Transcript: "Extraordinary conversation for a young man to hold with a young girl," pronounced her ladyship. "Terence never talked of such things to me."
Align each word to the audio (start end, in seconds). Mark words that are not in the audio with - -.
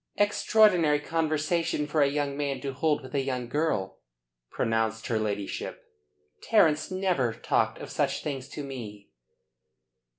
"Extraordinary 0.17 0.99
conversation 0.99 1.85
for 1.85 2.01
a 2.01 2.07
young 2.09 2.35
man 2.35 2.59
to 2.61 2.73
hold 2.73 3.03
with 3.03 3.13
a 3.13 3.21
young 3.21 3.47
girl," 3.47 3.99
pronounced 4.49 5.05
her 5.05 5.19
ladyship. 5.19 5.83
"Terence 6.41 6.89
never 6.89 7.33
talked 7.33 7.77
of 7.77 7.91
such 7.91 8.23
things 8.23 8.49
to 8.49 8.63
me." 8.63 9.11